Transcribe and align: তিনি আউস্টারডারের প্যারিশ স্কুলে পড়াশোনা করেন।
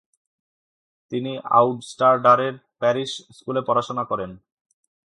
তিনি 1.11 1.31
আউস্টারডারের 1.59 2.55
প্যারিশ 2.79 3.11
স্কুলে 3.37 3.61
পড়াশোনা 3.67 4.03
করেন। 4.03 4.31